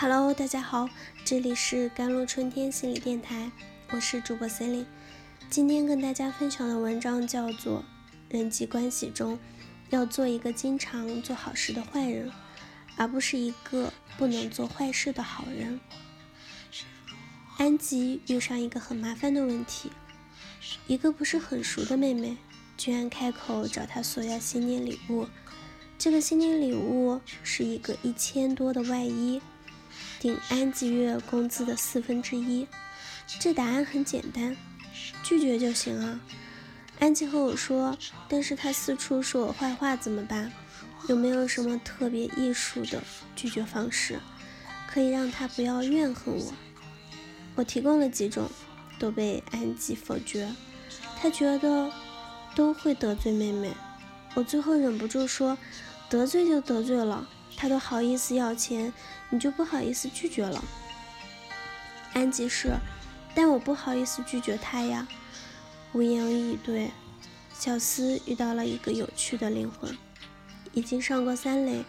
[0.00, 0.88] Hello，大家好，
[1.24, 3.50] 这里是甘露春天心理电台，
[3.90, 4.84] 我是主播 Celine。
[5.50, 7.80] 今天跟大家分享的文章叫做
[8.28, 9.36] 《人际关系中
[9.90, 12.30] 要做一个经常做好事的坏人，
[12.96, 15.80] 而不是一个不能做坏事的好人》。
[17.56, 19.90] 安吉遇上一个很麻烦的问题，
[20.86, 22.36] 一个不是很熟的妹妹
[22.76, 25.26] 居然开口找他索要新年礼物，
[25.98, 29.42] 这个新年礼物是一个一千多的外衣。
[30.20, 32.66] 顶安吉月工资的四分之一，
[33.38, 34.56] 这答案很简单，
[35.22, 36.20] 拒绝就行啊。
[36.98, 37.96] 安吉和我说，
[38.28, 40.50] 但是他四处说我坏话怎么办？
[41.08, 43.00] 有没有什么特别艺术的
[43.36, 44.18] 拒绝方式，
[44.88, 46.52] 可以让他不要怨恨我？
[47.54, 48.50] 我提供了几种，
[48.98, 50.52] 都被安吉否决。
[51.20, 51.90] 他觉得
[52.56, 53.72] 都会得罪妹妹。
[54.34, 55.56] 我最后忍不住说，
[56.08, 57.28] 得罪就得罪了。
[57.58, 58.92] 他都好意思要钱，
[59.30, 60.62] 你就不好意思拒绝了？
[62.14, 62.72] 安吉是，
[63.34, 65.08] 但我不好意思拒绝他呀。
[65.92, 66.92] 无言以对。
[67.58, 69.98] 小思遇到了一个有趣的灵魂，
[70.72, 71.84] 已经上过三垒，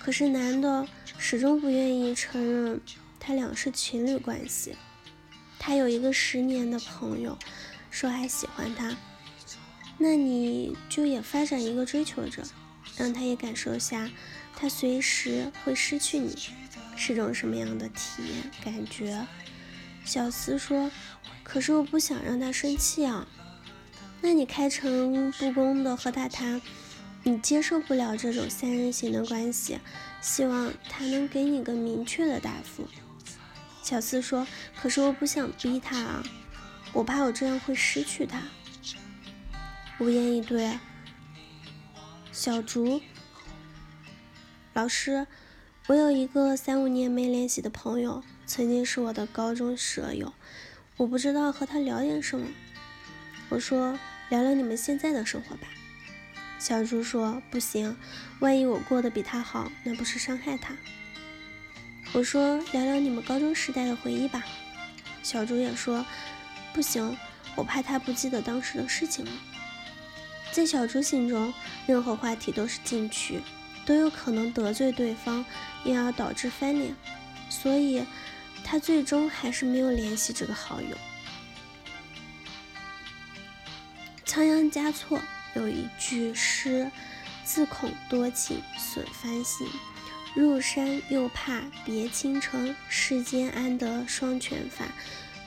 [0.00, 0.84] 可是男的
[1.16, 2.80] 始终不愿意承认
[3.20, 4.74] 他俩是情侣关系。
[5.60, 7.38] 他有一个十年的朋友，
[7.88, 8.96] 说还喜欢他，
[9.96, 12.42] 那你就也发展一个追求者，
[12.96, 14.10] 让他也感受下。
[14.54, 16.36] 他随时会失去你，
[16.96, 19.26] 是种什么样的体验感觉？
[20.04, 20.90] 小思说
[21.42, 23.26] ：“可是我不想让他生气啊。”
[24.20, 26.60] 那你开诚布公的和他谈，
[27.24, 29.80] 你接受不了这种三人行的关系，
[30.20, 32.86] 希望他能给你个明确的答复。
[33.82, 34.46] 小思说
[34.80, 36.22] ：“可是我不想逼他啊，
[36.92, 38.40] 我怕我这样会失去他。”
[39.98, 40.78] 无言以对。
[42.32, 43.02] 小竹。
[44.72, 45.26] 老师，
[45.86, 50.32] 我有一个三五年没联系的朋友，曾经是我的高中舍友，
[50.96, 52.46] 我不知道和他聊点什么。
[53.50, 53.98] 我说
[54.30, 55.68] 聊聊你们现在的生活吧。
[56.58, 57.94] 小猪说不行，
[58.40, 60.74] 万一我过得比他好，那不是伤害他。
[62.14, 64.42] 我说聊聊你们高中时代的回忆吧。
[65.22, 66.06] 小猪也说
[66.72, 67.14] 不行，
[67.56, 69.30] 我怕他不记得当时的事情了。
[70.52, 71.52] 在小猪心中，
[71.86, 73.40] 任何话题都是禁区。
[73.84, 75.44] 都有可能得罪对方，
[75.82, 76.94] 因而导致翻脸，
[77.48, 78.04] 所以
[78.62, 80.96] 他最终还是没有联系这个好友。
[84.24, 85.20] 仓央嘉措
[85.56, 86.88] 有一句诗
[87.42, 89.66] ：“自恐多情损芳心，
[90.36, 92.72] 入山又怕别倾城。
[92.88, 94.84] 世间安得双全法？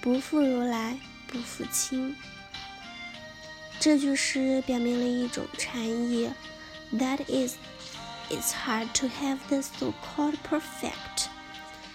[0.00, 0.96] 不负如来
[1.26, 2.14] 不负卿。”
[3.79, 6.31] 这句诗表明了一种禅意，
[6.93, 11.29] That is。it's hard to have the so-called perfect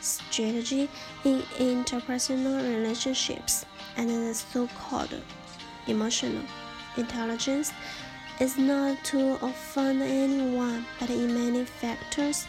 [0.00, 0.88] strategy
[1.24, 3.64] in interpersonal relationships
[3.96, 5.12] and the so-called
[5.88, 6.44] emotional
[6.96, 7.72] intelligence
[8.38, 12.46] is not to offend anyone but in many factors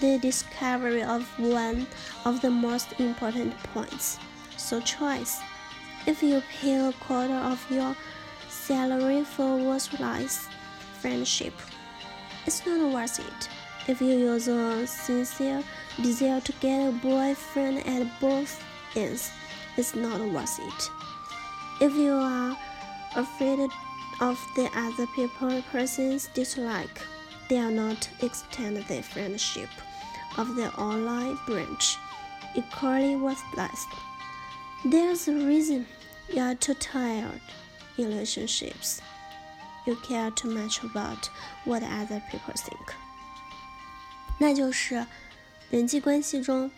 [0.00, 1.86] the discovery of one
[2.24, 4.18] of the most important points
[4.56, 5.38] so choice
[6.08, 7.94] if you pay a quarter of your
[8.67, 10.49] salary for worthless
[10.99, 11.53] friendship
[12.47, 13.49] it's not worth it.
[13.89, 15.63] If you use a sincere
[16.01, 18.63] desire to get a boyfriend at both
[18.95, 19.31] ends,
[19.75, 20.89] it's not worth it.
[21.81, 22.57] If you are
[23.17, 23.69] afraid
[24.21, 27.01] of the other people person's dislike,
[27.49, 29.69] they are not extend the friendship
[30.37, 31.97] of the online branch
[32.55, 33.85] equally worthless.
[34.85, 35.85] There's a reason
[36.33, 37.41] you are too tired
[37.97, 38.99] relationships.
[39.85, 41.29] You care too much about
[41.65, 42.93] what other people think。
[44.39, 45.07] 那就是
[45.69, 46.69] 人际关系中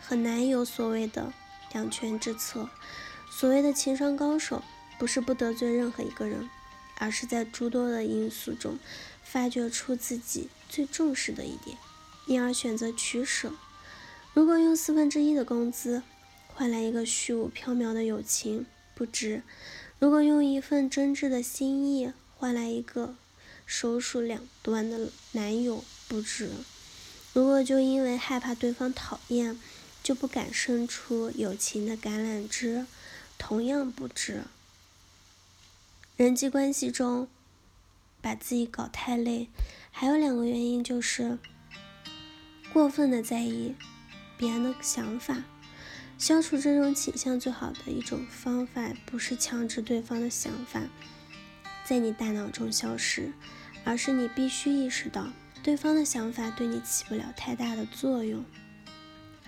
[0.00, 1.32] 很难有所谓的
[1.72, 2.68] 两全之策。
[3.30, 4.62] 所谓的情商高手，
[4.98, 6.50] 不是不得罪任何一个人，
[6.98, 8.78] 而是在诸多的因素中
[9.22, 11.78] 发掘出自己最重视的一点，
[12.26, 13.52] 因而选择取舍。
[14.34, 16.02] 如果用四分之一的工资
[16.48, 19.42] 换来一个虚无缥缈的友情，不值；
[19.98, 23.16] 如果用一份真挚的心意，换来一个
[23.66, 26.50] 手数两端的男友不值，
[27.32, 29.58] 如果就因为害怕对方讨厌，
[30.02, 32.86] 就不敢伸出友情的橄榄枝，
[33.36, 34.44] 同样不值。
[36.16, 37.28] 人际关系中
[38.20, 39.48] 把自己搞太累，
[39.90, 41.38] 还有两个原因就是
[42.72, 43.74] 过分的在意
[44.36, 45.42] 别人的想法。
[46.18, 50.82] 消除这种倾向最好的一种方法，不是强制对方的想法。
[51.84, 53.32] 在你大脑中消失，
[53.84, 55.28] 而是你必须意识到
[55.62, 58.44] 对方的想法对你起不了太大的作用。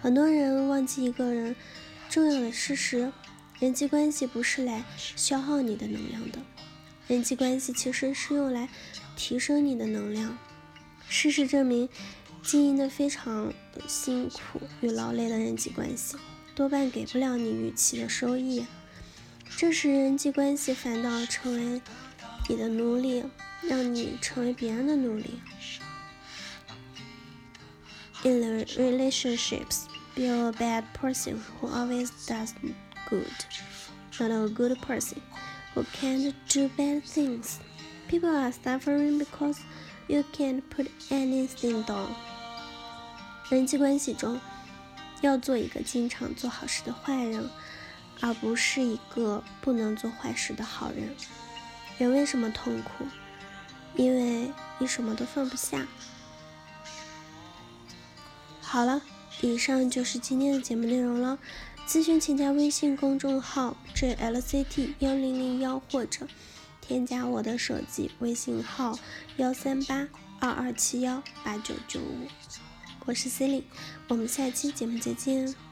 [0.01, 1.57] 很多人忘记一个人
[2.09, 3.13] 重要的事实：
[3.59, 4.85] 人际关系不是来
[5.17, 6.39] 消耗你的能量的，
[7.09, 8.69] 人际关系其实是用来
[9.17, 10.39] 提升你的能量。
[11.09, 11.89] 事实证明，
[12.45, 13.53] 经营的非常
[13.89, 16.17] 辛苦与劳累的人际关系，
[16.60, 18.66] 多半给不了你预期的收益。
[19.58, 21.82] 这时，人际关系反倒成为
[22.50, 23.24] 你的奴隶，
[23.62, 25.40] 让你成为别人的奴隶。
[28.24, 29.84] In the relationships,
[30.16, 32.52] be a bad person who always does
[33.10, 33.26] good,
[34.20, 35.20] not a good person
[35.74, 37.58] who can't do bad things.
[38.10, 39.60] People are suffering because
[40.08, 42.10] you can't put anything down。
[43.50, 44.40] 人际关系中，
[45.21, 47.49] 要做一个经常做好事的坏人。
[48.23, 51.17] 而不是一个不能做坏事的好人。
[51.97, 53.07] 人为什么痛苦？
[53.97, 55.87] 因为你什么都放不下。
[58.61, 59.01] 好了，
[59.41, 61.39] 以上就是今天的节目内容了。
[61.89, 66.29] 咨询请加微信公众号 jlct 幺零零幺，或者
[66.83, 68.99] 添加我的手机微信号
[69.39, 70.07] 幺三八
[70.41, 72.29] 二二七幺八九九五。
[73.07, 73.65] 我是 c e l i n e
[74.09, 75.70] 我们下期节目再见。